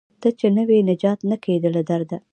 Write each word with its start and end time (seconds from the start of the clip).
ته 0.21 0.29
چې 0.39 0.47
نه 0.55 0.63
وې 0.67 0.79
نجات 0.89 1.19
نه 1.29 1.35
کیده 1.43 1.69
له 1.75 1.81
درده 1.89 2.17